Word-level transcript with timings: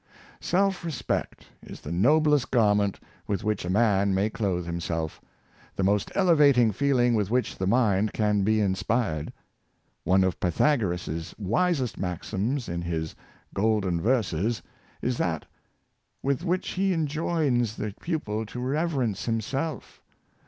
Self 0.39 0.83
respect 0.83 1.45
is 1.61 1.81
the 1.81 1.91
noblest 1.91 2.49
garment 2.49 2.99
with 3.27 3.43
which 3.43 3.63
a 3.65 3.69
man 3.69 4.15
may 4.15 4.31
clothe 4.31 4.65
himself— 4.65 5.21
the 5.75 5.83
most 5.83 6.11
elevating 6.15 6.71
feeling 6.71 7.13
with 7.13 7.29
which 7.29 7.59
the 7.59 7.67
mind 7.67 8.11
can 8.11 8.41
be 8.41 8.61
inspired. 8.61 9.31
One 10.03 10.23
of 10.23 10.39
Pythagoras's 10.39 11.35
wisest 11.37 11.99
maxims, 11.99 12.67
in 12.67 12.81
his" 12.81 13.13
Golden 13.63 14.01
Verses," 14.01 14.63
is 15.03 15.17
that 15.19 15.45
with 16.23 16.43
which 16.43 16.69
he 16.69 16.93
enjoins 16.93 17.75
the 17.75 17.93
pupil 18.01 18.43
to 18.47 18.59
^' 18.59 18.69
reverence 18.71 19.25
himself." 19.25 20.01